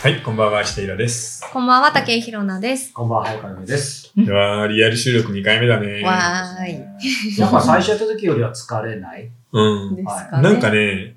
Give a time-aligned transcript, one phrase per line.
[0.00, 1.44] はい、こんばんは、下平です。
[1.52, 2.92] こんばんは、竹井ひろなです。
[2.94, 4.12] こんばんは、早川です。
[4.16, 6.02] では、リアル収録2回目だね。
[6.04, 6.74] わーい。
[7.38, 9.28] やっぱ最初やった時よりは疲れない？
[9.52, 9.96] うん。
[9.96, 10.42] ですかね。
[10.42, 11.16] なんかね、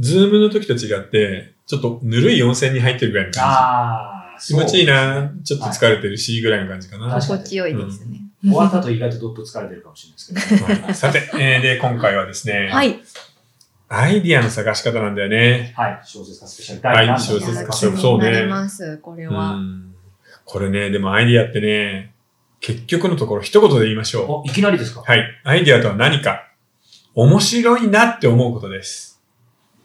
[0.00, 4.54] ズームの時と違って、ちょっとぬるい温泉に入ってるぐらいの感ああ、じ。
[4.54, 7.20] 気持ちいいなちょっと疲れてるし、ぐらいの感じかな。
[7.20, 8.18] 心地よいですね。
[8.42, 10.82] 終わった後意外とどっと疲れてるかもしれないですけど。
[10.86, 12.98] はいさて、えーで、今回はですね、はい。
[13.88, 15.72] アイディアの探し方なんだよね。
[15.76, 19.50] はい、小説家スペシャルはい小説家気そうそうねになります、これうは。
[19.52, 19.94] ん。
[20.44, 22.12] これね、でもアイディアってね、
[22.60, 25.00] 結局のところ一言で言いましょお、いきなりですか？
[25.00, 25.04] う。
[25.04, 25.24] はい。
[25.44, 26.48] アイディアとは何か
[27.14, 29.22] 面白いなって思うことです。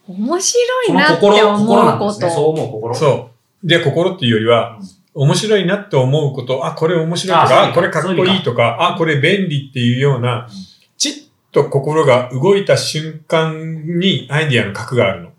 [0.08, 2.30] 面白いなって心、思心なうんこですね。
[2.30, 2.62] そうと。
[2.62, 2.94] 思う心。
[2.94, 3.30] そ
[3.62, 3.66] う。
[3.66, 4.80] で、心っていうよりは、
[5.14, 10.48] 面白いなって思うこと、あ、これ面白いとか、あ、これかっこいいとか、あ、これ便利っていうような、
[10.96, 11.12] ちっ
[11.52, 15.32] と心が動いた瞬間にアイディアの核があるの。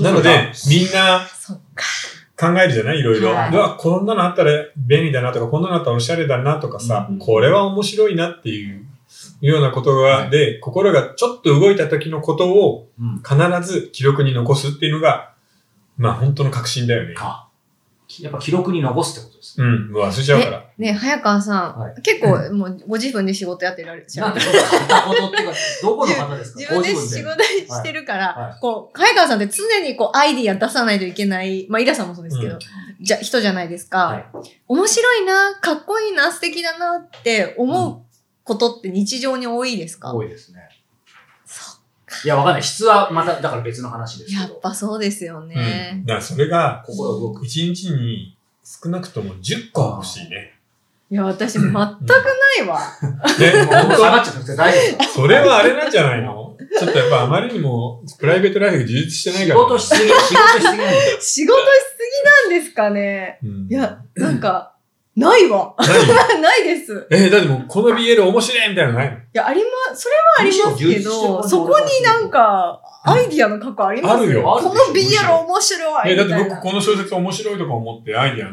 [0.00, 1.26] なので、みんな。
[2.38, 3.00] 考えるじゃない？
[3.00, 3.32] いろいろ。
[3.32, 8.86] うはいわ、こんなのあったら便利だなとか、こんなのあったらおしゃれだなとかさ、うんこれは面白いなっていう
[9.42, 13.16] ようなことが、はいで、心がちょっと動いた時のことをうん。
[13.18, 13.36] 必
[13.70, 15.34] ず記録に残すっていうのが、
[15.98, 17.14] まあ本当の確信だよね。
[17.18, 17.46] あ、
[18.20, 19.62] やっぱ記録に残すってことです。
[19.62, 20.64] うん、忘れちゃうから。
[20.76, 24.30] ね、早川さはん、結構もうご自分で仕事やってられるじゃん。
[24.30, 26.58] なんてこと片言っていうか、どこの方ですか？
[26.60, 32.58] 自分でご仕事してるかはいら、こう、早川さんって常にこう、アイディア出さないといけない、まあ、イラさんもそうですけどうん、
[33.00, 34.40] じゃ、人じゃないですはか。
[34.42, 34.50] い。
[34.66, 38.02] 面白いな、かっこいいな、素敵だなって思う
[38.42, 40.14] ことって日常に多いですか？
[40.14, 40.68] 多いですね。
[42.10, 42.62] そいや、わかんない。
[42.62, 44.42] 質はまた、だから別の話ですけど。
[44.42, 45.48] やっぱそうですようん。
[45.48, 46.02] ね。
[46.06, 47.46] だからそれが、心動く。
[47.46, 50.54] 一日に少なくとも10個は欲しいね。
[51.10, 51.84] いや、私全くな
[52.64, 52.80] いわ。
[53.38, 56.56] で、 もう本下がっちゃってて大丈夫それはあれなんじゃないの？
[56.78, 59.60] ちょっとやっぱあまりにもプライベートライフが充実してない仕から。
[59.64, 60.62] 事しすぎ、仕事しすぎ。
[60.62, 60.78] 仕事
[61.20, 61.46] しす
[62.48, 63.38] ぎなん ですかね。
[63.42, 64.74] うんいや、なんか、
[65.16, 65.74] ないわ。
[65.78, 67.06] 何 ないです。
[67.10, 69.16] えーだってもうこの BL 面白いみたいなのないの？
[69.16, 74.22] いや、ありま、それはありますけど、そこになんか、アイディアの過去あります？
[74.22, 76.48] あるよこの BL 面白いえーだって。
[76.50, 78.50] 僕この小説面白いとか思ってアイディア、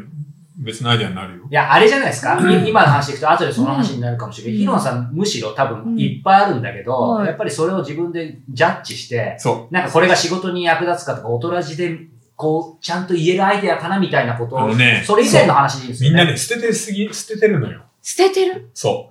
[0.57, 1.43] 別のアイディアになるよ。
[1.49, 2.37] いや、あれじゃないですか。
[2.39, 4.53] い今の話でいくと、後でその話になるかもしれない。
[4.53, 11.97] うんヒロンさん、むしろ多うん分いっぱいあるんだけど、はいやっぱりそれを自分でジャッジして、そなんかこれが仕事に役立つかとか、大人じで、
[12.37, 15.93] こう、ちゃんと言えるアイデアかなみたいなことを、あのねそれ以前の話で。
[15.93, 16.15] すよね。
[16.15, 17.81] みんなね、捨ててすぎ、捨ててるのよ。
[18.01, 18.69] 捨ててる？
[18.73, 19.09] そ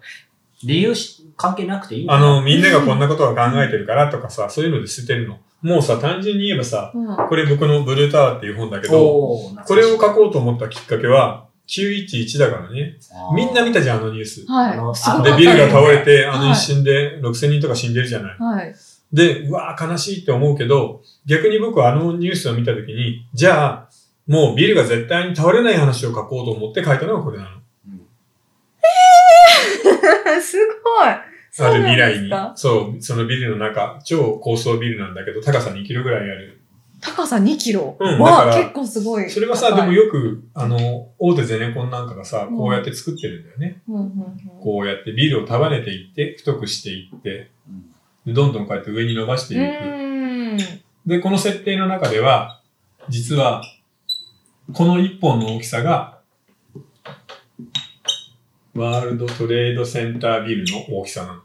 [0.63, 5.39] 理由し関係なくていいあの、みんながこんなことを考えてるからとかさ、そういうので捨ててるの。
[5.61, 7.29] もうさ、単純に言えばさ、うん。
[7.29, 12.97] これ僕のブルータワーっていう本だけど、これを書こうと思ったきっかけは、911だからね。
[13.35, 14.45] みんな見たじゃん、あのニュース。
[14.49, 15.23] あのはい。
[15.25, 18.37] で、ビルが倒れて、はいあの一瞬で6000人とか死んでるじゃない。
[18.39, 18.75] はい。
[19.13, 23.89] で、うわー悲しいって思うけど、逆に僕はあのニュースを見たときに、じゃあ、
[24.27, 27.51] もうビルが絶対に倒れない話を書こうと思って書いたのがこれなの。
[30.43, 31.09] すごい。
[31.59, 32.31] ある未来に。
[32.55, 36.61] そう、そのビルの中、超高層ビルなんだけど、高さ2キロぐらいある。
[37.01, 37.97] 高さ2キロ？
[37.99, 39.31] うんわあ、だから結構すごい。
[39.31, 43.83] それはさ、でもよく、あの、大手ゼネコンなんかがさ、うんこうやって作ってるんだよね。
[43.89, 44.13] うんうんうん
[44.61, 47.51] こうやってビルを束ねていって、太くしていって、で
[48.27, 50.65] どんどんこうやって上に伸ばしていく。
[51.07, 52.61] で、この設定の中では、
[53.09, 53.63] 実は、
[54.73, 56.19] この一本の大きさが、
[58.75, 61.43] ワールドトレードセンタービルの大きさなの。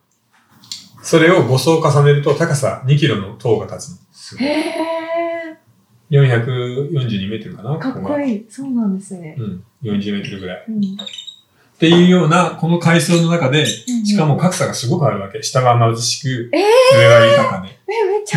[1.04, 5.58] それを5層重ねると高さ2キロの塔が立つすごいへえ。
[6.12, 6.24] の。
[6.24, 8.46] 442メートルかなかっこいい。
[8.50, 9.36] そうなんですね。
[9.40, 9.64] うん。
[9.84, 10.66] 40メートルぐらい。
[10.68, 10.82] うん。
[11.82, 15.42] っていうような、この階層の中で、しかも格差がすごくあるわけ。
[15.42, 17.70] 下は貧しく、えー上は豊かで。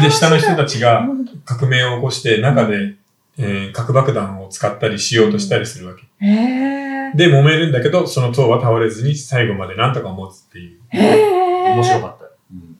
[0.00, 2.94] で、下の人たちがうん革命を起こして、中で、
[3.37, 6.04] えー核爆弾を使ったりしようとしたりするわけ。
[6.27, 7.12] へえ。
[7.15, 10.78] で、揉めるんだけど、その塔は倒れずに最後までなんとか持つっていう。
[10.89, 11.74] へえ。
[11.74, 12.24] 面白かった。
[12.24, 12.77] うん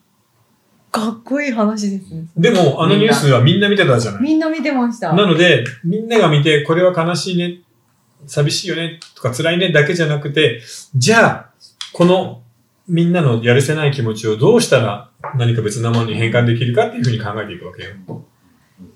[0.91, 2.25] かっこいい話ですね。
[2.37, 4.23] でも、あのニュースはみんな見てたじゃない。
[4.23, 5.12] みんな見てました。
[5.12, 7.63] なので、みんなが見て、これは悲しいね、
[8.26, 10.62] 寂しいよね、とか辛いねだけじゃなくて、
[10.94, 11.50] じゃあ、
[11.93, 12.43] この
[12.87, 18.25] みんなのやるせない気持ちをどうしたら何か別なものに変換できるかっていうふうに考えていくわけよ。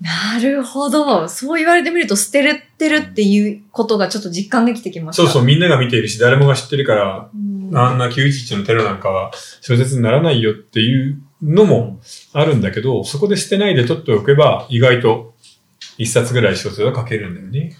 [0.01, 1.27] なるほど。
[1.27, 5.23] そう言われてみると、捨てれてるっていうことがちょっと実感できてきました。
[5.23, 7.77] そうそう、みんなが見ているし、誰もが知ってるから、うん。
[7.77, 9.31] あんな911のテロなんかは
[9.61, 11.99] 小説にならないよっていうのも
[12.33, 15.33] あるんだけど、そこで捨てないで取っておけば、意外と
[15.97, 17.75] 一冊ぐらい小説は書けるんだよね。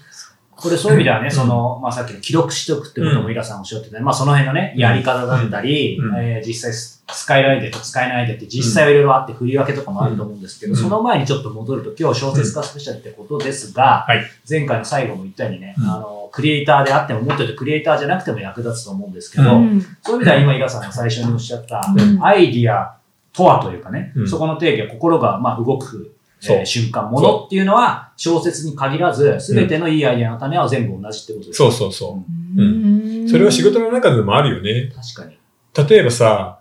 [0.60, 6.16] これそういう意味ではね、その、まあさっきの記録しておくってこともイラさんおっしゃってたね、まあその辺のね、やり方だったり、うん。
[6.16, 10.78] えー実際ス使えるアイデアと使えないアイデアって実際はいろいろあって振り分けとかもあると思うんですけど、うん。
[10.78, 14.22] その前にちょっと戻ると今日小説家スペシャルってことですが、はい。
[14.48, 15.84] 前回の最後も言ったようにね、うん。
[15.90, 19.80] あの、クリエイターであっても、もっと言うとクリエイターじゃなくても役立つと思うんですけど、うん。
[20.02, 22.24] そういう意味では今、イラさんが最初におっしゃった、うん。
[22.24, 22.96] アイディア
[23.32, 24.28] とはというかね、うん。
[24.28, 32.24] そこの定義は心がまあ動く、えー瞬間、ものっていうのは小説に限らず、すべてのいいアイデアの種は全部同じってことですそうそうそ
[32.56, 34.92] うんそれは仕事の中でもあるよね。
[34.94, 35.88] 確かに。
[35.88, 36.60] 例えばさ、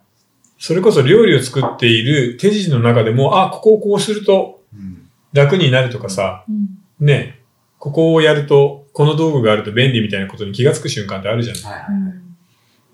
[0.58, 7.40] それこそ料理を作っている手筋の中でも、あ、ここをこうするとうん楽になるとかさ、うんね、
[7.78, 11.58] ここをやると、この道具があると便利みたいなことに気がつく瞬間ってあるじゃん。
[11.72, 11.90] はいはい。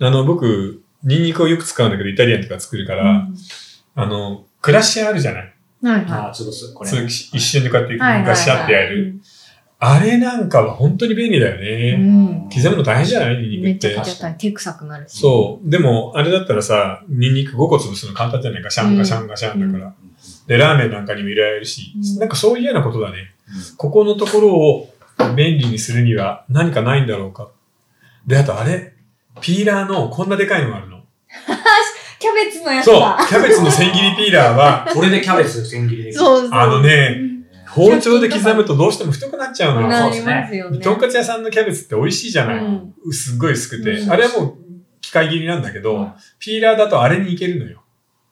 [0.01, 3.27] あの、僕、ニンニクをよく使うんだけど、イタリアンとか作るから、
[3.95, 5.54] あの、クラッシャーあるじゃない。
[5.89, 6.73] はいあはあ、潰す。
[6.73, 6.89] これ。
[6.89, 7.99] そう一瞬でこうやってい。
[7.99, 8.27] はいはいはい。
[8.29, 9.15] ガシャってやる。
[9.77, 11.97] あれなんかは本当に便利だようね。
[11.97, 12.49] ん。
[12.49, 13.37] 刻むの大変じゃない？
[13.37, 13.95] ニンめっニクって。
[13.95, 14.31] ちゃくちゃ。
[14.31, 15.19] 手臭くなるし。
[15.19, 15.69] そう。
[15.69, 19.93] でも、あれだったらさ、ニンニク5個潰すの簡単じゃないガシャンガシャンガシャンだから。
[20.47, 23.33] で、ラーメンなんかにも入れられるし、うんなんかそういうようなことだね。
[23.77, 24.89] ここのところを
[25.35, 27.49] 便利にするには何かないんだろうか。
[28.25, 28.93] で、あとあれ、
[29.41, 31.01] ピーラーのこんなでかいのがあるの。
[32.25, 36.19] キャベツのやつそうだ。、キャベツの千切りピーラーは、これでキャベツ千切りできる。
[36.19, 36.49] そうそう。
[36.51, 37.35] あのねうん
[37.67, 39.87] 包丁で刻むとどうしても太くなっちゃうのよ。
[39.89, 40.79] なりますよね。
[40.79, 43.91] とんかつ屋さんのキャベツって美味しいじゃない、うんすっごい薄くて。
[43.91, 44.57] うんあれはもう
[45.01, 47.83] 機械切りなんだけど、うんピーラーだとあれにいけるのよ。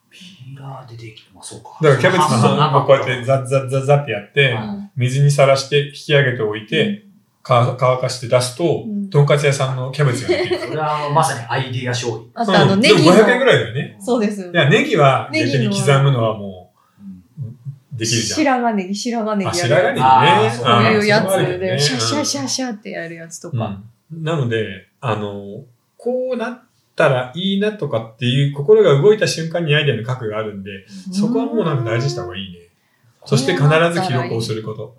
[0.08, 1.28] ピーラーでできる。
[1.34, 1.76] まあそうか。
[1.82, 7.04] だからキャベツの半半分こうやってザッザッザッザッってやって、うん水にさらして引き上げておいて、
[7.42, 10.58] か乾かして出すと、うんとんかつ屋さんのキャベツができる。
[10.66, 12.30] それはあのまさにアイディア勝利。
[12.34, 13.44] あとあの、うんネギでも500円ぐの。
[13.46, 13.96] らいだよね。
[14.00, 14.56] そうですい。
[14.56, 16.72] や、ネギは逆にネギの刻むのはも
[17.96, 18.38] うできるじゃん。
[18.38, 20.50] 白髪ネギ、白髪ネギあ、やる白髪ネギね。
[20.50, 23.56] そうこういうやつで、シャシャシャシャってやるやつとか。
[23.56, 25.64] うんなので、あの、
[25.96, 26.62] こうなっ
[26.94, 30.70] たらいいなとかっていう心が動いた瞬間にアイデアの核があるんで、
[31.10, 32.58] そこはもうなんか大事にした方がいいね。
[33.24, 34.96] そして必ず記録をすること。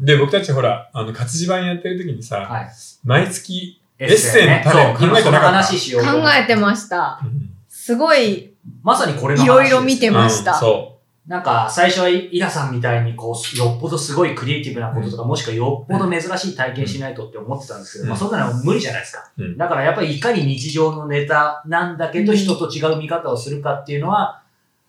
[0.00, 2.68] で、僕たちほら、あの、活字版やってる時にさ、はい。
[3.04, 5.22] 毎月、エッセイの種を考えてなかった。
[5.22, 7.20] そう今その話しようと思考えてました。
[7.24, 7.50] うん。
[7.68, 8.52] すごい、
[8.82, 10.54] まさにこれの話いろいろ見てました。
[10.54, 10.96] うんそ
[11.26, 18.10] なんか、最初はイラさんみたいに、こう、よっぽどすごいクリエイティブなこととか、もしくはよっぽど珍しい体験しないとって思ってたんですけど、うん。
[18.10, 19.28] まあ、そんなの無理じゃないですか。
[19.36, 19.56] うん。
[19.56, 22.38] だからやっぱりいかに日常のネタなんだけど、うん。
[22.38, 24.44] 人と違う見方をするかっていうのは、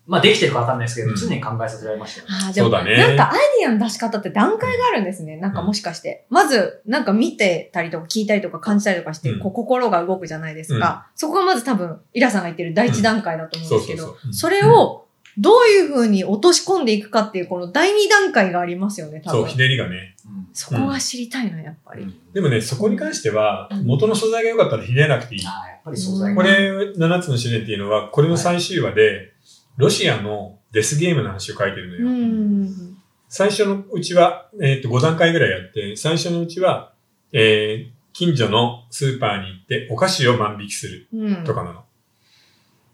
[0.08, 2.34] まあ、できてるかわかんないですけど、うん常に考えさせられましたよね。
[2.46, 5.36] あーでもそうだねなんかアイディアの出し方って段階があるんですね。
[5.36, 6.24] なんかもしかして。
[6.30, 11.08] まず、なんか見てたりとか聞いたりとか感じたりとかして、うんこう心が動くじゃないですか。
[11.14, 13.62] そこがまず多分、イラさんが言ってる第一段階だとう。
[13.62, 15.04] 思うんですけど、それを
[15.36, 19.50] どういう風に落とし込んでいくかっていう、この第二段階がありますよね、多そう、分。
[19.50, 20.16] ひねりがね。
[20.52, 22.20] そこが知りたいの、やっぱり。
[22.32, 25.46] でもね、そこに関してはうん、元の素材が良かったらひねらなくていい。
[25.46, 26.48] ああ、やっぱり素材こが。
[26.48, 29.32] れ、7つの試練っていうのは、これの最終話で、
[29.78, 32.26] ロシアのデスゲームの話を書いてるのうよ。
[32.26, 32.98] ん。
[33.28, 36.92] 最初のうちは、えっ、と、5段階ぐらいやって、最初のうちは、
[37.32, 41.44] えー、近所のスーパーに行ってお菓子を万引きするうん。
[41.44, 41.84] とかなの。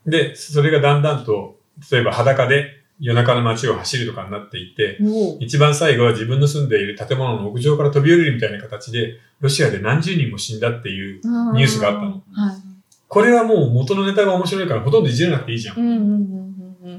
[0.06, 1.58] で、それがだんだんと、
[1.90, 2.66] 例えば裸で
[3.00, 4.98] 夜中の街を走るとかになっていって、
[5.40, 11.20] 一番最後は自分の住んでいる建物の屋上から飛び降りるみたいな形で、ロシアで何十人も死んだっていう、
[11.54, 12.74] ニュースがあったのはい。
[13.08, 15.82] これはもう元のネタが面白いからほとんどいじらなくていいじゃんう。
[15.82, 16.43] んうんうんうんうん。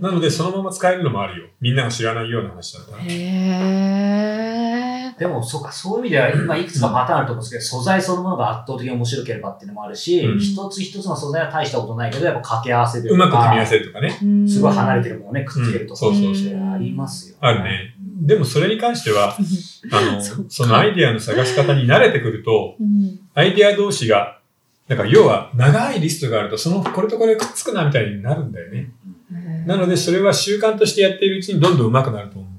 [0.02, 1.48] なので、そのまま使えるのもあるよ。
[1.62, 3.04] みんなが知らないような話だったら。
[3.04, 5.20] へー。
[5.20, 14.20] でも、そうか、そういう意味では、今いくつかパターンあると思うんですけど、素材そのものが圧倒的に面白ければっていうのもあるし、うん一つ一つの素材は大したことないけど、やっぱ掛け合わせでうまく組み合わせるとかね。
[14.48, 15.16] すごい離れてる。
[15.16, 17.96] るものをね、くっつけるとか、うんそうそうそうありますよ、あるね。
[18.22, 19.36] でもそれに関しては、
[19.92, 23.20] あの、そそのアイディアの探し方に慣れてくると、うん。
[23.34, 24.40] アイディア同士が、
[24.88, 28.92] なんか要は長いリストがあると、そのこれとこれくっつくなみたいになるんだよね。
[29.66, 32.52] なのでそれは習慣としてやっているうちにどんどん上手くなると思う。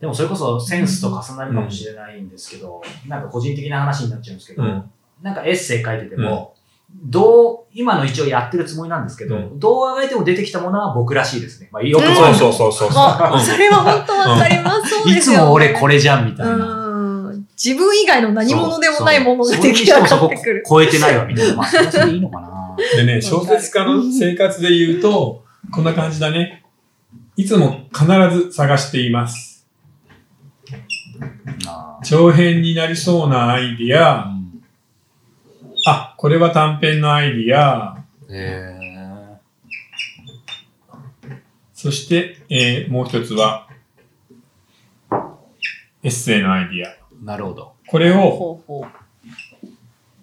[0.00, 4.84] でもそれこそセンスと重なるかもしれないんですけど、なんか個人的な話になっちゃうんですけど、うん
[5.22, 6.54] なんかエッセイ書いてても、
[6.92, 11.68] どう、今の一応やってるつもりなんですけど、うんどうあがいても出てきたものは僕らしいですね。
[11.70, 12.88] まあ、よくうんもそうそうそうそう。
[12.90, 15.08] あ、それは本当わかります。
[15.08, 15.30] いつ。
[15.30, 16.54] も俺これじゃんみたいな。
[16.54, 17.46] うん。
[17.56, 20.64] 自分以外の何者でもないものが出来上がってくる。
[20.68, 21.54] 超えてないわみたいな。
[21.54, 22.76] まあ、それはそれでいいのかな。
[22.96, 26.64] でね、小説家の生活で言うと、こんな感じだね。
[27.36, 29.66] いつも必ず探しています。
[31.66, 34.26] あ長編になりそうなアイディーア、
[35.86, 38.82] あ、これは短編のアイディア、へ
[41.72, 43.68] そして、えーもう一つは、
[46.02, 46.90] エッセイのアイディア。
[46.90, 47.72] ーなるほど。
[47.88, 48.86] これを、ほうほ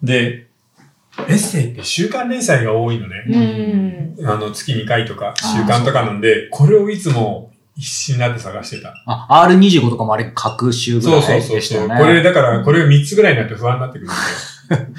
[0.02, 0.48] で、
[1.28, 3.10] エッセイって週刊連載が多いのう。
[3.10, 4.14] ね。
[4.18, 4.30] うん。
[4.30, 8.94] あの、月2回とか、週間とかなんで、これをいつも必死になって探してた。
[9.06, 11.56] あ、R25 とかもあれ、各週ぐらいそうそうそうそう。
[11.58, 11.98] でしたよね。
[11.98, 14.12] これ、だから、これが3つぐらいになって不安になってくる
[14.78, 14.96] ん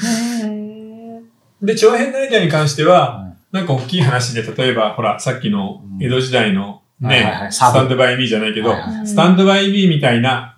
[1.61, 1.75] で。
[1.75, 8.75] で、長編のアイデアに関しては、うんなんか大きい話で、例えば、ほら、さっきの江戸時代のねスタンドバイミーじゃないけど
[9.05, 10.57] スタンドバイミーみたいな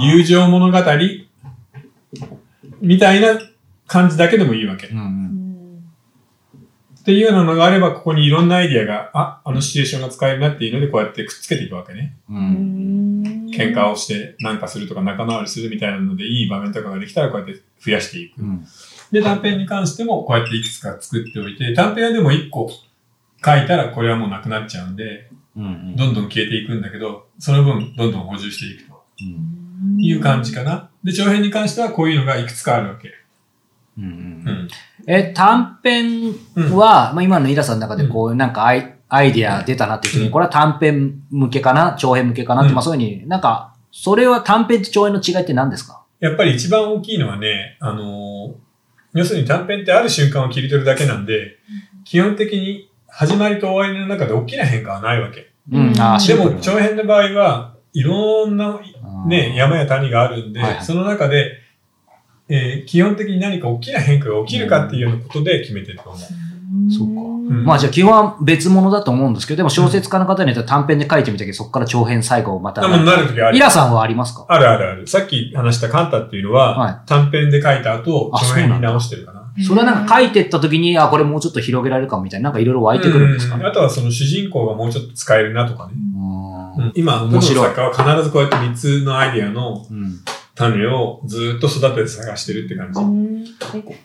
[0.00, 0.78] 友情物語
[2.80, 3.38] みたいな
[3.92, 4.86] 感じだけでもいいわけ。
[4.86, 5.00] うんう。
[5.00, 5.32] うんん
[7.02, 12.16] っていうようなのがあれば、ここにいろんなアイディアが、あ、あのシチュエーションが使えるなっていうので、こうやってくっつけていくわけね。
[12.30, 12.32] う。
[12.32, 18.40] うんん喧嘩をしてなんかするとか仲直りするみたいなので、いい場面とかができたらこうやって増やしていく。
[18.40, 18.64] うん。
[19.10, 25.96] で、短編に関してもこうやっていくつか作っておいて、短編はでも1個書いたらこれはもうなくなっちゃうんで、うんうん。
[25.96, 30.90] どんどん消えていくんだけど、その分どんどん補充していくとうんいう感じかな。
[31.02, 33.21] で、長編に関してはこういうのがいくつかあるわけ。
[34.02, 34.54] うんううん。
[34.64, 34.68] ん。
[35.06, 36.34] え、短編
[36.74, 41.96] は、まあ今のイラさんの中でこう、なんかアイアイディア出たなっていう時に、これは短編向けかな？
[41.98, 42.62] 長編向けかな？
[42.62, 42.74] って、うん。
[42.74, 46.02] まあそういうふうに、なんか、それは短編と長編の違いって何ですか？
[46.20, 48.52] やっぱり一番大きいのはね、あのー
[49.14, 51.58] 要するに短編ってある瞬間を切り取るだけなんで、
[52.02, 55.52] 基本的に始まりと終わりの中で大きな変化はないわけ。
[55.70, 58.80] うん、あでも長編の場合はいろんな
[59.26, 60.82] ね、山や谷があるんで、はいはい。
[60.82, 61.58] その中で、
[62.52, 66.20] えー基本的に何か大きな変化が起きるかっていうようなことで決めてると思う。
[66.90, 72.80] そうかうんまあじゃあ基本は別物だと思うんですけど、でも小説家の方によっては短編で書いてみたけど、そこから長編最後また。
[72.80, 73.56] でもなるときある。
[73.56, 74.46] イラさんはありますか？
[74.48, 75.06] あるあるある。
[75.06, 79.42] さっき話したカンタっていうのは、は短編で書いた後、あ長編に直してるかな。
[79.66, 83.62] それはなんか書いてった時に、あ、これもうちょっと広げられるかもみたいな、なんかいろいろ湧いてくるんですかね。
[83.62, 85.94] うんあとはその主人公がもうちょっと使えるなとかね。
[86.16, 90.20] うんうん今、面白い作家は必ずこうやって3つのアイディアのうん
[90.54, 93.54] 種をずっと育てて探してるって感じ。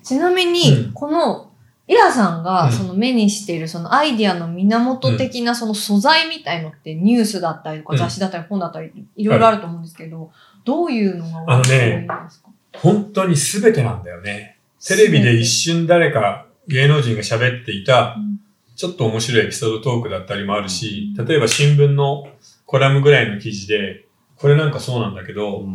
[0.04, 0.94] ちなみに、うん。
[0.94, 1.52] この、
[1.88, 2.44] イラさんうん。
[2.44, 8.00] がその目にしているそのアイディアの源的なその素材みたいのってニュースだったりとかうん。
[8.00, 10.32] 雑誌だったり本だったりいろいろあると思うんですけど、
[10.66, 12.50] どういうのが多いんですか？
[12.74, 14.58] 本当に全てなんだよね。
[14.86, 18.40] テレビで一瞬誰か芸能人が喋っていたうん、
[18.76, 22.28] ちょっと面白いエピソードトークだったりもあるし、例えば新聞の
[22.66, 24.06] コラムぐらいの記事で、
[24.38, 25.66] これなんかそうなんだけど、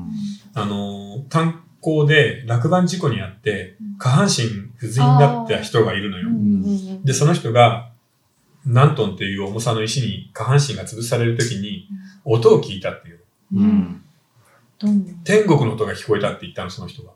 [0.55, 4.45] あのー、炭鉱で落盤事故にあってうん、下半身
[4.77, 6.29] 不随になった人がいるのよ。
[6.29, 7.91] うんで、その人が、
[8.65, 11.89] 何トンっていう重さの石に下半身が潰されるときに、
[12.25, 13.21] 音を聞いたっていう。
[13.55, 14.03] うん。
[15.25, 17.11] 天国の音が聞こえたって言ったの、その人が。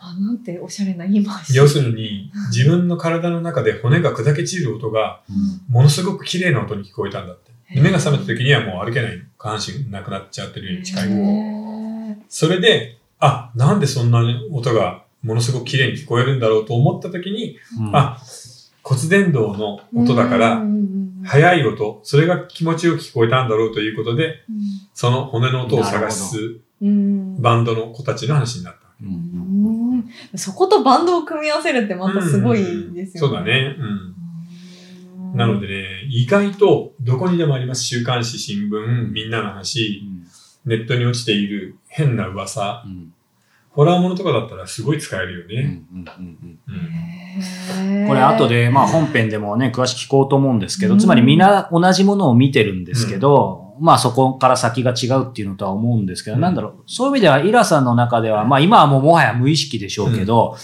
[0.00, 1.54] あ、なんておしゃれな言い回し。
[1.54, 5.20] 要するに、自分の体の中で骨が砕け散る音が、
[5.68, 7.49] ものすごく綺麗な音に聞こえたんだって。
[7.74, 9.22] で目が覚めた時にはもう歩けない。
[9.38, 11.08] 下半身なくなっちゃってるように近い。
[12.28, 14.22] それで、あ、なんでそんな
[14.52, 18.18] 音がものすごく綺麗に聞こえるんだろうと思った時に、うんあ、
[18.82, 20.62] 骨伝導の音だから、
[21.24, 24.60] 速い音、それが気持ちよく聞こえたんだろうということで、うん
[24.92, 30.36] その骨の音を探すうんバンドの子たちの話になった。
[30.36, 32.58] そことバンドを組み合わせるってまたすごい
[32.92, 33.28] ですよね。
[33.28, 33.76] そうだね。
[35.34, 37.84] なのでね、意外とどこにでもあります。
[37.84, 40.02] 週刊誌、新聞、みんなの話、
[40.64, 43.12] ネットに落ちている変な噂、うん
[43.72, 45.82] ホラーものとかだったらすごい使えるよね。
[48.08, 50.98] これ後で、まあ本編でもね、詳しく聞こうと思うんですけど、うん。
[50.98, 56.42] つまりみんな同じものを見てるんですけど、まあそこから先が違うっていうのとは思うんですけど、うん。
[56.42, 60.56] なんだろう、そういう意味ではイラさんの中では、まあ今はもうもはや無意識でしょうけど、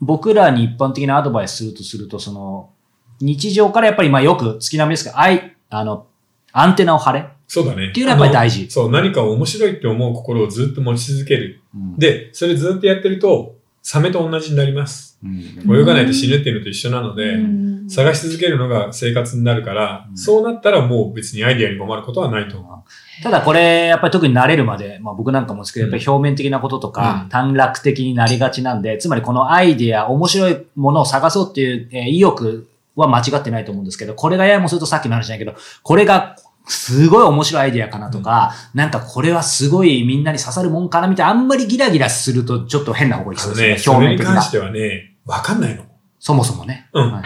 [0.00, 2.70] 僕らに一般的なアドバイスするとすると、その、
[3.20, 6.06] 日常からやっぱりまあよく月並みですけど、あい、あの、
[6.52, 7.28] アンテナを張れ。
[7.48, 7.88] そうだね。
[7.88, 11.60] っていうのはやっぱり大事そう、何か面白いって思う心をずっと持ち続ける。
[11.74, 15.18] うんで、それずっとやってると、サメと同じになります。
[15.22, 23.22] うん泳がないと死ぬっていうのと一緒なので、うん探し続けるのが生活になるから、うんそうなったらもう別にアイディアに困ることはないと思う。
[23.22, 36.36] ただこれ、やっぱり特に慣れるまで、まあ僕なんかもですけど、やっぱり表面的なこととか、うん短絡的になりがちなんで、つまりこのアイデア、面白いものを探そうっていう、えー意欲は間違ってないと思うんですけど、これがややもするとさっきの話だけど、これが
[36.66, 44.32] すごい面白いアイデアかなとか、なんかこれはすごいみんなに刺さるもんかなみたいな、あんまりギラギラするとちょっと変な方向に行きあのね、そうですね、表面的な。
[44.32, 45.84] に関してはね、わかんないの。
[46.18, 46.88] そもそもね。
[46.92, 47.24] うんはい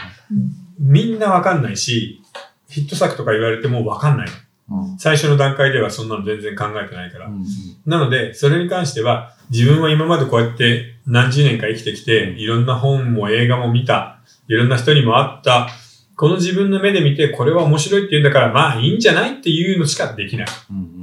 [0.82, 2.22] みんなわかんないし、
[2.68, 4.32] ヒット作とか言われてもわかんないの。
[4.32, 7.26] うん最初の段階ではそんなの全然考えてないから。
[7.26, 7.44] うん
[7.86, 14.19] なので、それに関しては、自分は今までこうやって何十年か生きてきて、いろんな本も映画も見た、
[14.50, 15.68] いろんな人にも会った、
[16.16, 20.46] この自分の目で見て、これは面白いって言うんだから、まあいいんじゃないっていうのしかできない。
[20.70, 20.96] うんうんうんう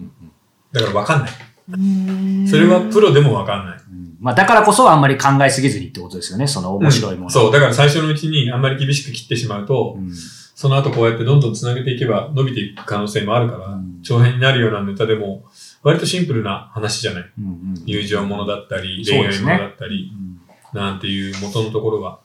[0.00, 0.32] ん
[0.72, 1.30] だからわかんない。
[1.70, 3.76] うんそれはプロでもわかんない。
[3.76, 6.46] うんまあだからこそあんまり考えすぎずにってことですよね。
[6.46, 7.24] その面白いもの。
[7.26, 10.10] うんそう、だから最初のうちにあんまり厳しく切ってしまうと、うん
[10.56, 15.44] その後こうやってどんどん繋げていけば伸びていく可能性もあるから、うん長編になるようなネタでも、
[15.82, 17.32] 割とシンプルな話じゃない。
[17.38, 20.34] うんうん友情ものだったり、恋愛ものだったり、うん
[20.78, 22.18] なんていう元のところは。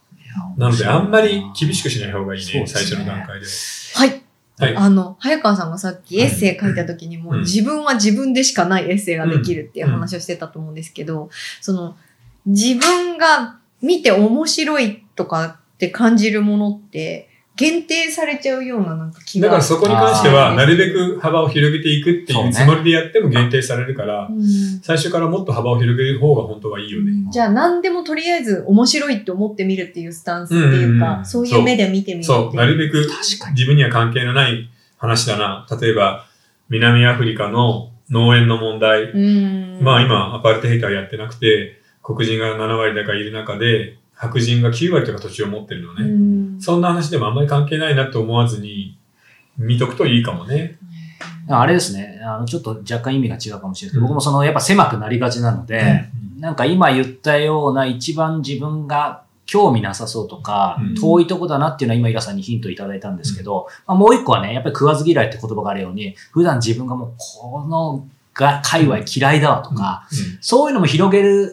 [0.57, 2.67] なので、あんまり厳しくしない方がいいね、ね。
[2.67, 3.45] 最初の段階で。
[3.95, 4.05] は。
[4.05, 4.21] い。
[4.59, 4.75] はい。
[4.75, 7.39] あの、早川さんがさっきエッセイ書いた時にも、うん。
[7.41, 11.29] 自分は自分でしかないエッセイができるっていう話をしてたと思うんですけど、
[11.61, 11.95] その、
[12.45, 17.28] 自分が見て面白いとかって感じるものって、
[17.59, 19.47] 限定されちゃうようななんか気が。
[19.47, 24.39] だからそこに関しては、なるべく幅を広げていくってそうねいうつもりでやっても限定されるから、うん
[24.81, 27.11] 最初からもっと幅を広げる方が本当はいいよね。
[27.29, 32.43] じゃあ何でもとりあえず面白いって思ってみるっていうスタンスっていうか、うんうんうんそういう目で見てみるっていう。
[32.45, 33.05] そう、なるべく。
[33.51, 35.67] 自分には関係のない話だな。
[35.81, 36.25] 例えば、
[36.69, 39.11] 南アフリカの農園の問題。
[39.11, 39.79] うん。
[39.81, 46.38] まあ今、アパルトヘイトはやってなくて、黒人が7割だかいる中で、白人が9割とか土地を持ってるのうね。
[46.59, 48.97] ん、そんな話でもあんまり関係ないなと思わずに、
[49.57, 50.77] 見とくといいかもね。
[51.49, 52.21] あれですね。
[52.23, 56.05] あの、ちょっと若干意味が違うかもしれないですけど、僕もその、やっぱ狭くなりがちなので、
[56.39, 60.95] なんか今言ったような一番自分が興味なさそうとか、うん。
[60.95, 70.07] 遠いとこだなっていうのは今イラさんにヒントいただいたんですけど、まあ、もう一個はね、やっぱり食わず嫌いって言葉があるように、普段自分がもうこのが界隈嫌いだわとか、
[70.39, 71.51] そういうのも広げる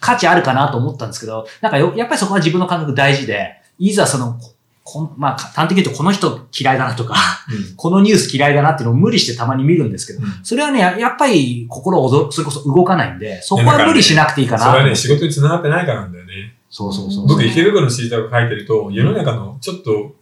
[0.00, 4.38] 価値あるかなと思ったんですけど、なんかよやっぱりそこは自分の感覚大事で、いざその、
[4.84, 7.14] こまあ、端的に言うとこの人嫌いだなとか、
[7.50, 16.54] うんこのニュース嫌いだなっていうのを無理してたまに見るんですけど、うんそれはね、ややっぱり心をどそれこそ動かないんで、そこは無理しなくていいかなそれはね、仕事に繋がってないからなんだよね。
[16.70, 17.26] そうそうそう。
[17.26, 20.14] 僕、池袋のシートが書いてると、世の中のちょっと、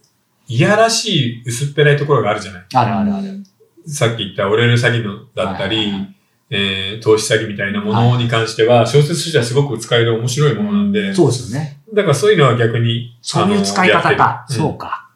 [0.47, 2.65] いやらしい薄っぺらいところがあるじゃない。
[2.73, 3.43] あるあるある。
[3.87, 6.16] さっき言ったオレル詐欺のだったり、はいはいはい
[6.49, 11.79] えー投資詐欺みたいなものに関しては、小説としてはすごく使える面白いものなんで、そうですよね。
[11.93, 14.09] だからそういうのは逆に、そういう使い方か。
[14.09, 15.09] あのやってるそうか。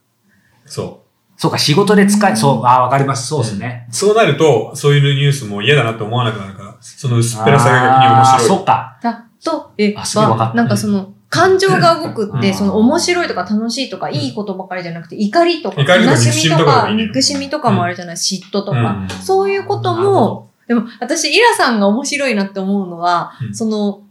[0.66, 1.02] そ
[1.38, 3.28] そうか、仕事で使い、そう、ああ、わかります。
[3.28, 3.88] そうですね。
[3.90, 3.96] う。
[3.96, 8.48] そうなると、そういうニュースも嫌だなと思わなくなるから、その薄っぺらさが逆に面白い。
[8.48, 9.00] そうか。
[9.02, 18.78] だと、えあすげえわかったなんかその、感情が動くって、うんその面白いとか楽しいとか、いいことばかりじゃなくて、怒りとか、悲しみとか、憎憎しみとかもあるじゃない、嫉妬とか。
[18.78, 23.54] うんそういうことも、でも私、イラさんが面白いなって思うのは、うん。
[23.54, 24.04] その、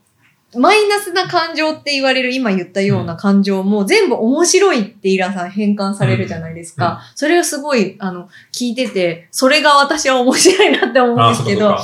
[0.55, 6.87] マイナスな感情って言われる今言ったような感情も全部面白いってイラさん変換されるじゃないですか。
[6.87, 6.93] うん。
[6.93, 11.79] うんそれをすごい、あの、聞いてて、それが私は面白いなって思うんですけど、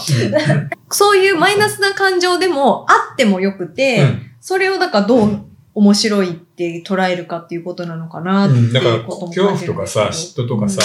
[0.91, 4.31] そういうマイナスな感情でもあってもよくて、うん。
[4.43, 10.83] それをだからどう面白いって捉えるかっていうことなのかなってうんだから、恐怖とかさ、嫉妬とかさ、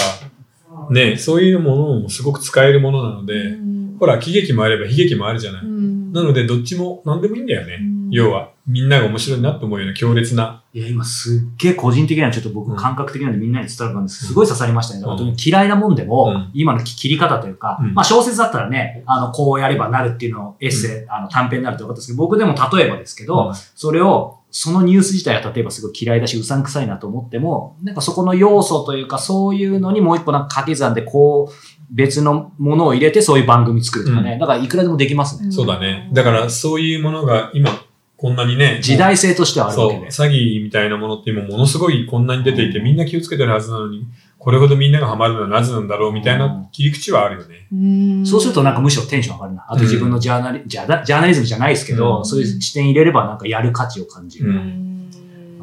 [0.90, 5.62] ね、そういうものもすごく使えるものなので、うんほら、喜劇もあれば悲劇もあるじゃない。
[5.64, 7.78] うんなので、どっちも何でもいいんだよね。
[7.80, 10.64] うん要は、みんなが面白いなと思うような強烈な。
[10.74, 14.26] いや、今すっげえ個人的なちょっと僕うん感覚的なんでみんなに伝わる感じです。
[14.26, 15.00] すごい刺さりましたね。
[15.00, 31.52] うん本当に嫌いなもんでも、うん今の切り方というか、うんまあ小説だったらね、あの、こうやればなるっていうのをエッセイ、あの短編になると分かったんですけど、僕でも例えばですけど、うんそれを、そのニュース自体は例えばすごい嫌いだし、うさんくさいなと思っても、なんかそこの要素というか、そういうのにもう一個なんか掛け算でこう、
[31.92, 34.36] 別のものを入れてそういう番組作るとかね。
[34.36, 35.52] うだからいくらでもできますね。
[35.52, 36.08] そうだね。
[36.12, 37.70] だから、そういうものが今、
[38.16, 40.06] こんなにね、時代性としてはあるわけで。
[40.06, 44.06] 詐欺みたいなものって今ものすごいこんなに出ていて、みんな気をつけてるはずなのに、
[44.38, 47.66] これほどみんながハマるのはなぜなんだろうみたいな切り口はあるよね。
[47.72, 49.66] うんそうするとなんかむしろテンション上がるな。
[49.68, 54.52] あと自分のジャーナリ、ジャーナジャーナリズムじゃないですけど、うんそういう視点入れればなんかやる価値を感じうる。
[54.52, 55.10] ん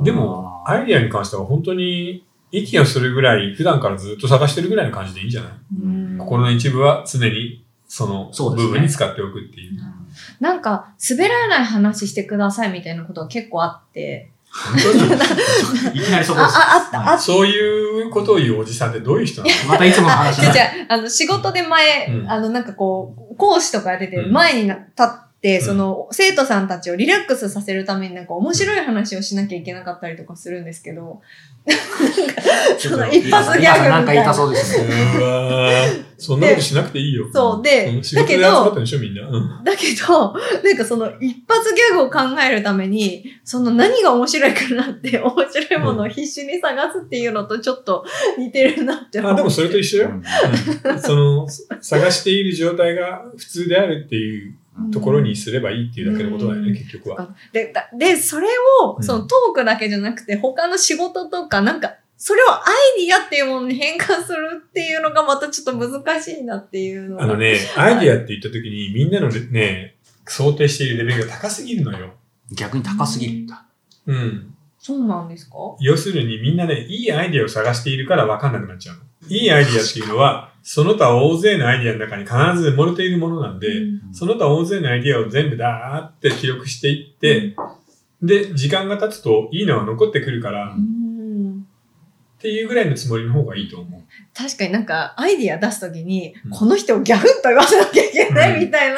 [0.04, 5.52] でも、アイディアに関しては本当に息をするぐらい、普段からずっと探してるぐらいの感じでいいんじゃない？
[5.84, 6.18] うん。
[6.18, 9.80] 心の一部は常にその部分に使っておくっていう。
[10.40, 14.32] なんか、滑らない話してくださいみたいなことが結構あって、
[15.94, 16.58] いきなりそこあ、です。
[16.58, 19.54] あ、あった、あっそういうことを言うおじさんってどういう人なの？
[19.70, 20.62] またいつもの話 じゃだ。
[20.90, 22.32] あ、あの、仕事で前、うん。
[22.32, 25.29] あの、なんかこう、講師とかやって前にな立って、うん
[25.62, 31.22] その、生徒さんたちをリラックスさせるためになんか面白い話をしなきゃいけなかったりとかするんですけど、
[31.66, 32.42] なんか、
[32.78, 33.90] その一発ギャグみたいな。
[33.90, 34.88] なんか言いたそうですね。
[35.18, 37.30] うわーそんなことしなくていいよ。
[37.32, 39.26] そうでん仕事で集まったんでしょみんな。
[39.26, 48.04] うんだけど、 なんかその一発ギャグを考えるために、その何が面白いかなって、面白いものを必死に探すっていうのとちょっと
[48.38, 49.32] 似てるなって思う。
[49.32, 50.12] あ、でもそれと一緒よ。
[51.02, 51.48] その、
[51.80, 54.56] 探している状態が普通であるっていう
[54.92, 57.36] ところにすればいいっていうだけのことだよね、うん結局は。
[57.52, 58.48] で、だで、それ
[58.82, 62.64] を、うんそのトークだけじゃなくて、他の仕事とか、なんか、それをア
[62.98, 72.14] イディアっていうものに変換するっていうのがまたちょっと難しいなっていうのがあのね、アイディアって言った時にみんなのね、想定しているレベルが高すぎるのよ。
[72.52, 73.66] 逆に高すぎるんだ。
[74.06, 74.54] うん。
[74.78, 75.56] そうなんですか？
[75.80, 79.02] 要するにみんなね、いいアイディアを探しているから分かんなくなっちゃうの。
[79.30, 84.14] いいアイディアっていうのは、その他大勢のアイディアの中に必ず漏れているものなんで、うん。
[84.14, 87.56] その他大勢のアイディアを全部ダーって記録していって、
[88.22, 91.66] で、時間が経つといいのは残ってくるから、っうん。
[92.40, 93.99] ていうぐらいのつもりの方がいいと思う。
[94.34, 98.98] 確かになんかアイディア出すときに、うんこの人をギャフンと言わせなきゃいけなうんいみたいな、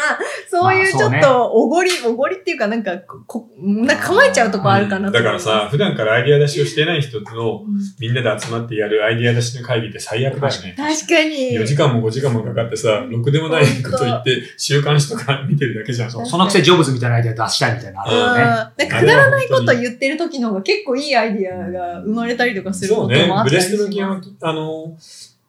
[0.50, 7.68] そういうちょっとおごり、おごりっていうかなんかこ、なんか構えちゃうとこあるかなとだからさ、普段からアイディア出しをしてない人のうん
[8.00, 10.74] みんなで集まってやるアイディア出しの会議って最悪だよね。
[10.78, 11.58] 確かに。
[11.58, 16.12] 4時間も5時間もかかってさ、ろくでもないこと言って、週刊誌とか見てるだけじゃん。
[16.12, 18.86] そうそのくせジョブズみたいなアイデア出したいみたいなのあね。
[18.88, 23.48] くだらないこと言ってる時の方が結構いいアイディアが生まれたりとかするそうねこともあっ。
[23.50, 24.30] たりしブレストの基ます。
[24.40, 24.98] 本、あの、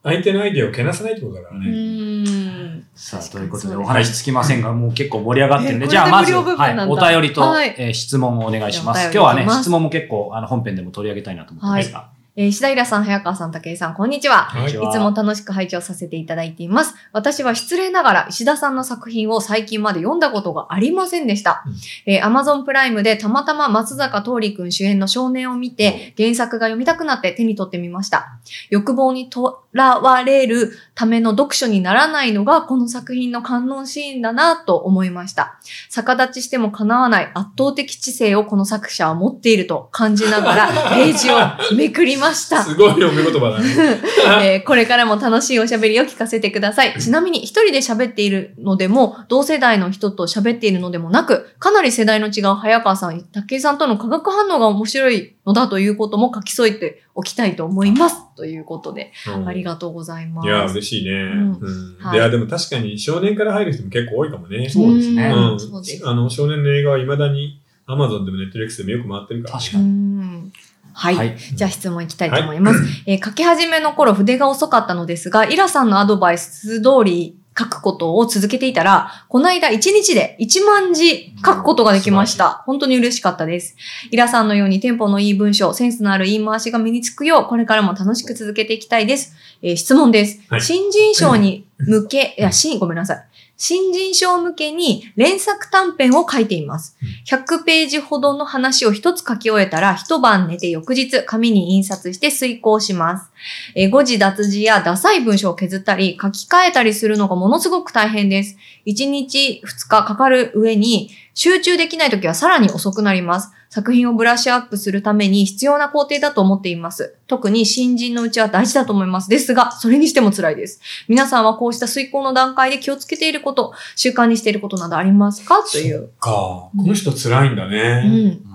[0.03, 1.69] 相手のアイディアをけなさないってことだからうね。
[1.69, 2.85] ん。
[2.93, 9.03] さあ、ということでお話つきませんが、もう結構盛り上がってるんで、えじゃあまず、はい、お便りと、はいえー質問をお願いします。
[9.05, 12.09] 今日はね質問も結構、あの、本編でも取り上げたいなと思ってますが。
[12.35, 14.45] えー、石平さん、早川さん、武井さん、こんにちは。
[14.45, 16.95] はいつも楽しく拝聴させていただいています。
[17.11, 21.63] 私は失礼ながら石田さんの作品を最近まで読んだことがありませんでした。
[22.07, 28.39] えー、Amazon プライムでたまたま松坂桃李くん主演の少年を見て、原作が読みたくなって手に取ってみました。
[28.71, 35.59] 欲望にとらわれるための読書にならないのがこの作品の観音シーンだなと思いました。
[35.89, 42.63] 逆立ちしても叶わない圧倒的知性をこの作者は持っていると感じながら ページをめくりました。
[42.63, 43.99] すごい読み言葉だね。
[44.43, 46.95] えーこれからも楽しいおしゃべりを聞かせてください。
[46.99, 58.17] ちなみに一人で喋っているのでも、同世代の人と喋っているのでもなく、かなり世代の違う早川さん、武井さんとの化学反応が面白いのだということも書き添えておきたいと思います。
[58.35, 60.47] ということで、うんありがとうございます。
[60.47, 61.11] いや、嬉しいね。
[61.11, 64.69] んうんはいいや、でも確かに少年から入る人も結構多いかもね。
[64.69, 66.07] そうですねんうんそうです。
[66.07, 69.61] あの、少年の映画は未だに Amazon でも Netflix でもよく回ってるから、ね。
[69.61, 69.87] 確かうに。
[69.89, 70.51] ん
[70.95, 71.15] はい。
[71.15, 71.37] はい。
[71.37, 72.79] じゃあ質問いきたいと思います。
[73.05, 82.63] えー書き始めの頃筆が遅かったのですが、イラさんのアドバイス通り書くことを続けていたら、この間1日で1万字書くことができました。
[82.65, 83.75] 本当に嬉しかったです。
[84.11, 89.35] イラさんのようにテンポのいい文章、センスのある言い回しが身につくよう、これからも楽しく続けていきたいです。
[89.61, 90.41] えー質問です。
[90.49, 93.25] はい新人賞に向け、いや、新、ごめんなさい。
[93.55, 96.97] 新人賞向けに連作短編を書いています。
[97.27, 103.31] 100ページほどの話を一つ書き終えたら、一晩寝て翌日、紙に印刷して遂行します。
[103.75, 108.57] えー誤字脱字やダサい文章を削ったり、書き換えたりするのがものすごく大変です。
[108.87, 113.51] 1日2日かかる上に、集中できないときはさらに遅くなります。
[113.69, 117.15] 作品をブラッシュアップするために必要な工程だと思っています。
[117.25, 119.29] 特に新人のうちは大事だと思います。
[119.29, 120.79] ですが、それにしても辛いです。
[121.07, 125.63] 皆さんはこうした遂行の段階で気をつけていること、習慣にしていることなどありますか？
[125.63, 126.09] という。
[126.19, 126.29] か。
[126.29, 128.07] この人辛いんだうね。
[128.07, 128.13] ん。
[128.13, 128.45] うん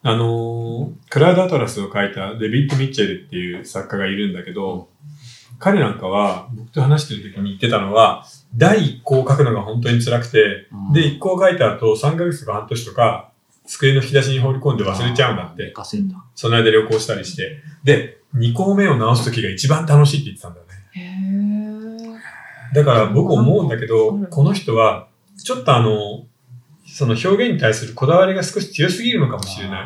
[0.00, 4.88] あのー、クラウドアトラスを書いたデビッド・ミッチェルっていう作家がいるんだけど、
[5.58, 8.24] 彼なんかは、僕と話してる時に言ってたのは、
[8.56, 13.30] 第一項を書くのが本当に辛くて、うんで、一項書いた後、3ヶ月とか半年とか、
[13.66, 15.72] 机の引き出しに放り込んで忘れちゃうんだって。
[16.34, 17.60] その間旅行したりして。
[17.84, 20.72] で、2項目を直す時が一番楽しいって言ってたんだよね。
[22.72, 25.08] へだから僕思うんだけどうん、この人は、
[25.42, 26.26] ちょっとあの、
[26.86, 29.84] その表現に対するこだわりが少し強すぎるのかもしれない。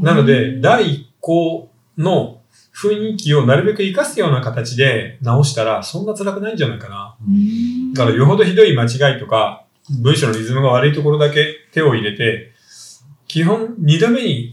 [0.00, 2.35] ーなので、第一項の
[2.76, 7.16] 雰囲気をなるべく活かすような形で直したら、そんな辛くないんじゃないかな。
[7.26, 9.64] うんだからよほどひどい間違いとか、
[10.02, 12.52] 文章のリズムが悪いところだけ手を入れて、
[13.28, 14.52] 基本二度目に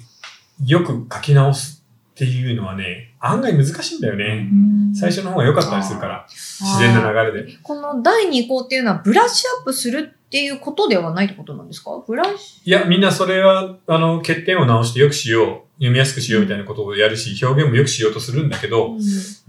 [0.66, 1.84] よく書き直す
[2.14, 4.48] っていうのはね、案外難しいんだよね。
[4.96, 7.58] 最初の方が良かったりするから、自然な流れで。
[7.62, 11.92] この第2項っていうのはブラッシュアップするっていうことではないってことなんですか？
[12.08, 19.00] ブラッシいや、みんなそれは、あの、欠点を直してよくしよう、読みやすくしようみたいなことをやるし、表現もよくしようとするんだけど、ュ、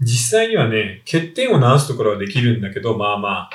[0.01, 3.49] 実際にはね、欠点を直すところはできるんだけど、まあまあ、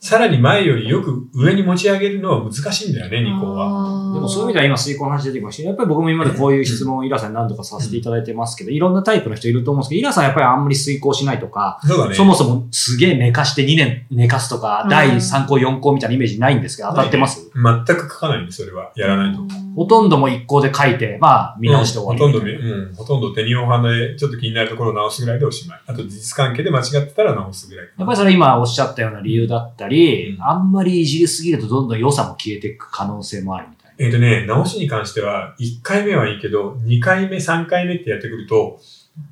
[0.00, 4.10] さらに前よりよく上に持ち上げるのは難しいんだよね、ニコは。
[4.10, 12.14] はでもそういう意味では今、水耕の話出てきましたけどやっぱり僕も今までこういう質問をイラさんに何度かさせていただいてますけど、いろんなタイプの人いると思うんですけど、イラさんやっぱりあんまり遂行しないとか、そうだね。
[12.14, 17.50] そもそもすげえ寝かして2年寝かすとか、うん第3項4項みたいなイメージないんですけど、当たってます？
[17.54, 18.92] 全く書かないんで、それは。
[18.94, 19.40] やらないと。
[19.74, 25.80] ほとんども1項で書いて、まあ見直して終わりうんほとんどね、うん、ほとんど手にお花で、ちょっと気になるところを直すぐらいでおしまい。
[25.86, 27.86] あと、事実関係で間違ってたら直すぐらい。
[27.86, 29.87] やっぱりそれ今おっしゃったような理由だったり、
[30.34, 33.94] うんあんまりいじりすぎるとどんどん良さも消えていく可能性もあるみたいな。
[33.98, 38.80] えっ、とね、直しに関しては、1回目はいいけど、2回目、3回目ってやってくると、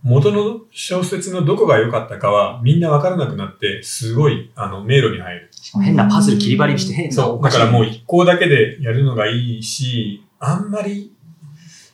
[0.03, 5.51] 元の小説のどこが良かったかはみんなわからなくなって、すごい、あの、迷路に入る。
[5.83, 7.43] 変なパズル切り張りにして変なそう。
[7.43, 11.13] だからもう一校だけでやるのがいいし、あんまり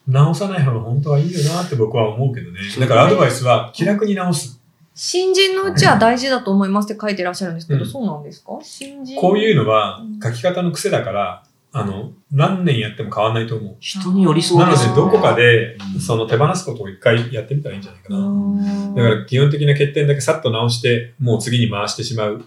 [0.07, 2.61] 直さない方が本当はいいよなって僕は思うけどね。
[2.79, 4.62] だからアドバイスは気楽に直す。
[4.95, 8.59] 新人のうちは大事だと思いますって書いてらっしゃるんですけど、うんそうなんですか？
[8.63, 9.21] 新人？
[9.21, 13.77] こういうのはうん書き方の癖だから、あの、何年やっても変わんないと思う。
[13.81, 18.29] 人によりそうなのでどこかでうんその手放すことを一回やってみたらいいんじゃないかうな。
[18.29, 22.45] んだから基本的な欠点だけさっと直して、もう次に回してしまう、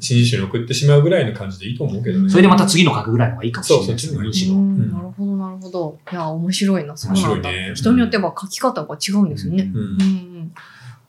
[0.00, 2.28] 新人賞に送ってしまうぐらいの感じでいいと思うけどね。
[2.28, 3.86] それでまた次の書くぐらいの方がいいかもしれない。
[3.86, 4.54] そうそっちの方がいいむしろ。
[4.56, 5.98] うんなるほど、なるほど。
[6.12, 6.96] いや、面白いな。
[6.96, 7.28] そうなんだ。
[7.30, 9.70] 面白いね人によっては書き方が違うんですよね。
[9.74, 10.31] うんうんうんうん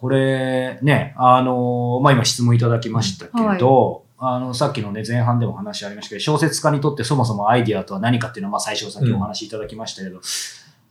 [0.03, 10.19] これね、あのまあ、今質問いただきましたけど、あの、さっきのね、前半でも話ありましたけど、小説家にとってそもそもアイディアとは何かっていうのは、まあ、最初さっきお話しいただきましたけど、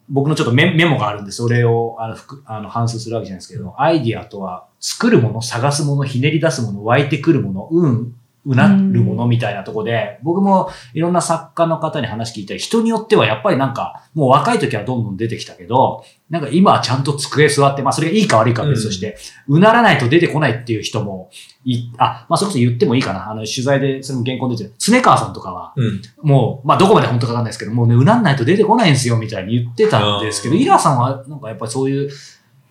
[0.08, 21.30] 僕のちょっとメメモがあるんで、それを、あの、ふくあの、反数するわけじゃないですけど、アイディアとは、作るもの、探すもの、ひねり出すもの、湧いてくるもの、うん、うなるものみたいなとこで、僕もいろんな作家の方に話聞いたり、人によってはやっぱりなんか、もう若い時はどんどん出てきたけど、なんか今はちゃんと机座って、まあそれがいいか悪いかは別として、うならないと出てこないっていう人も
[21.64, 23.30] い、あ、まあそれこそ言ってもいいかな。
[23.30, 24.74] あの、取材で、それも原稿出てる。
[24.78, 26.02] 常川さんとかは、うん。
[26.22, 32.10] もう、まあどこまで本当かわかんないですけど、もうね、うなんないと出てこないんですよ、みたいに言ってたんですけど、イラさんはなんかやっぱりそういう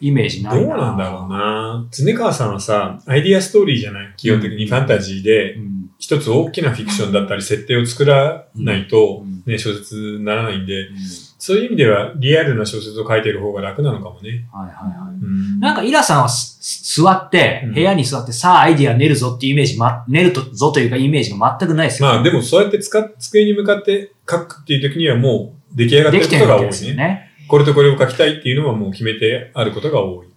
[0.02, 0.78] イメージなどいうな。
[0.78, 4.14] なんだろうな常川さんはさ、アイディアストーリーじゃない？
[4.18, 5.82] 基本的にファンタジーで、うん。
[6.00, 10.96] 一つ大きなフィクションだったり、設定を作らないとうん、ね、小説にならないんで、うん
[11.44, 14.46] そういう意味では、リアルな小説を書いてる方が楽なのかもね。
[14.54, 15.16] はいはいはい。
[15.20, 15.60] うん。
[15.60, 22.10] なんかイラさんは座ってうん、部屋に座って、さあアイディア練るぞっていうイメージ、ま、練るとぞというかイメージが全くないですよ。
[22.10, 27.31] まあでもそうやって使っ机に向かって書くっていう時にはもう出来上がってることが多いですよね。
[27.52, 27.58] ね。
[27.58, 30.28] これとこれを書きたいっていうのはもう決めてあることが多い。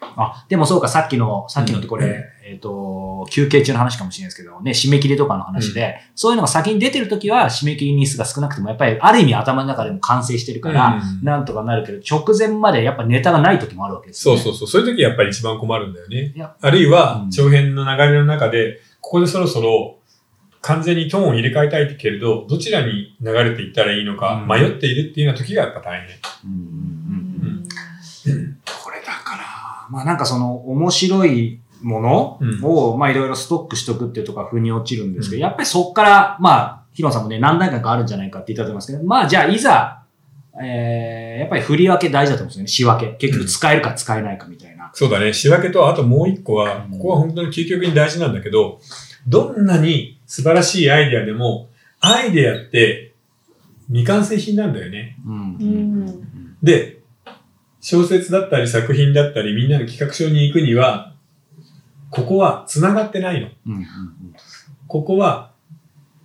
[0.00, 14.40] あ、でもそうか、さっきの、さっきのってこれ、うんえっ、と、休憩中の話かもしれないですけど、ね、締め切りとかの話で、そういうのが先に出てるときは、締め切り日数が少なくても、やっぱり、ある意味頭の中でも完成してるから、うんなんとかなるけど、直前までやっぱネタがない時もあるわけですよ、ね。
[14.40, 14.82] そうそうそう。
[14.82, 16.34] そういう時やっぱり一番困るんだよね。
[16.60, 19.97] あるいはうん、長編の流れの中で、ここでそろそろ
[20.60, 24.48] 完全にトーンを入れ替えたいけれど、どちらに流れていったらいいのかうん。
[24.48, 26.08] 迷っているっていうような時がやっぱ大変。
[26.44, 26.50] うん。
[26.50, 27.68] うん。
[28.26, 28.38] うん。
[28.40, 28.58] うん。
[28.82, 30.18] これだから、まあなん。
[30.18, 32.64] かその面白いものうん。
[32.64, 35.14] を、まあいろいろストックしとくっていうところが腑に落ちるん。
[35.14, 35.42] ですけど、うん。
[35.42, 37.22] やっぱりそっから、まあ、ヒロさん。
[37.22, 38.06] もね、何段階かあるん。
[38.06, 40.02] じゃないかって言ったと思いますけど、まあじゃあいざ、
[40.60, 42.64] えー、やっぱり振り分け大事だと思うん。
[42.64, 42.96] ですよね。
[42.96, 43.28] 仕分け。
[43.28, 44.90] 結局使えるか使えないかみたいな。
[44.92, 45.32] そうだね。
[45.32, 48.34] 仕分けと、あともう一個はうん、ここは本当に究極に大事なん。
[48.34, 48.80] だけど、
[49.28, 49.64] どん。
[49.64, 53.14] なに素晴らしいアイデアでも、アイデアって
[53.88, 55.16] 未完成品なんだよね。
[55.26, 55.34] うん。
[55.34, 56.98] うんで、
[57.80, 61.14] 小説だったり作品だったりみんなの企画書に行くには、
[62.10, 63.48] ここは繋がってないの。
[64.86, 65.52] ここは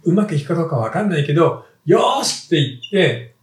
[0.04, 3.36] うまくいくかどうかわかんないけど、よーしって言って、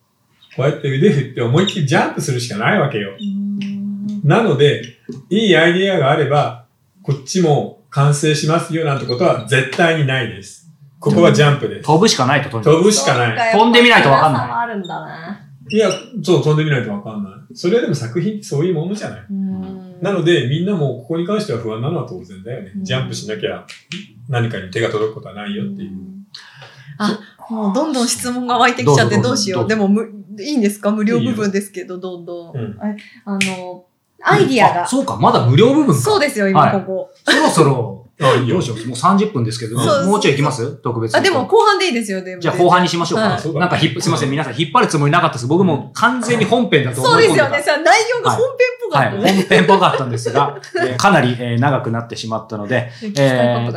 [0.56, 3.16] こうやって腕振って思いっきりジャンプするしかないわけよ。
[3.18, 3.50] うん
[4.24, 4.82] なので、
[5.30, 6.66] いいアイデアがあれば、
[7.02, 10.70] こっちも完成しますよなんてことは絶対にないです。
[10.98, 11.86] ここはジャンプです。
[11.86, 13.52] 飛ぶしかないと、飛ぶしかない。
[13.52, 15.40] 飛んでみないとわかんないあるんだな。
[15.70, 15.88] いや、
[16.22, 17.32] そう、飛んでみないとわかんない。
[17.54, 19.26] それはでも作品ってそういうものじゃない。
[19.30, 22.78] うんなので、みんなもここに関しては不安なのは当然だよねう。
[22.78, 23.66] んジャンプしなきゃ
[24.30, 25.90] 何かに手が届くことはないよっていう。
[26.96, 27.18] あ、
[27.50, 29.68] もうどんどん質問が湧いてきちゃってどうしよう。
[29.68, 30.90] でもむ、いいんですか？
[30.90, 32.56] 無料部分ですけど、どんどん。
[32.56, 32.94] うんあ
[33.26, 33.84] あの、
[34.22, 34.82] アイディアが。
[34.84, 36.00] あそうか、まだ無料部分か。
[36.00, 37.10] そうですよ、今はいここ。
[37.24, 38.62] そろそろ、どう。
[38.62, 38.86] しよう。
[38.88, 40.76] もう30分ですけど、もうちょい行きます？
[40.82, 42.42] 特別にあ、でも後半でいいですよ、でも。
[42.42, 43.28] じゃあ後半にしましょうか。
[43.58, 45.46] なんかすいません、皆さん引っ張るつもりなかったです。
[45.46, 47.62] 僕も完全に本編だと思そうですよね。
[47.62, 48.56] さ、内容が本編っ
[48.88, 49.32] ぽかはい、ったね。
[49.32, 50.56] 本編っぽかったんですが、
[50.86, 52.90] えーかなり、えー長くなってしまったので、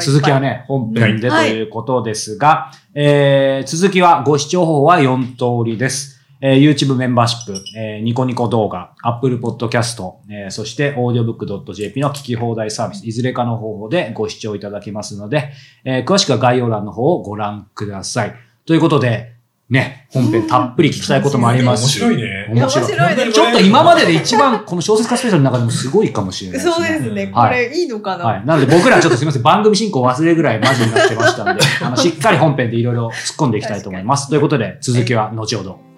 [0.02, 6.13] 続きはね、本編でとはいいうことですが、えー続きはご視聴方法は4通りです。
[6.46, 15.54] えー YouTube メンバーシップ、えーニコニコ動画、Apple Podcast、えーそして audiobook.jp の聞き放題サービス、いずれかの方法でご視聴いただけますので、
[15.86, 18.36] えー詳しくは概要欄の方をご覧ください。
[18.66, 19.32] ということで、
[19.70, 22.04] ね、本編たっぷり聞きたいこともありますし。
[22.04, 22.48] 面白いね。
[22.50, 22.86] 面白い。
[22.86, 26.74] 面白いですちょっと今までで一番、この小説家スペシャルの中でもすごいかもしれないですね。
[26.74, 27.24] そうですね。
[27.24, 28.46] うんこれいいのかな、はい。
[28.46, 34.28] なので僕らちょっとすみません、番組進行忘れるぐらいマジになってましたんで、あの、しっかり本編でいろいろ突っ込んでいきたいと思います。
[34.28, 35.93] ということで、続きは後ほど。